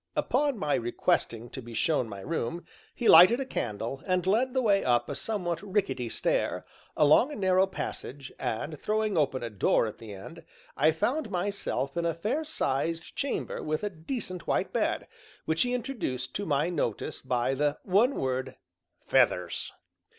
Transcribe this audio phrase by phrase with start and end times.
[0.15, 2.65] Upon my requesting to be shown my room,
[2.95, 6.65] he lighted a candle, and led the way up a somewhat rickety stair,
[6.97, 10.43] along a narrow passage, and throwing open a door at the end,
[10.75, 15.05] I found myself in a fair sized chamber with a decent white bed,
[15.45, 18.55] which he introduced to my notice by the one word,
[19.05, 19.71] "feathers."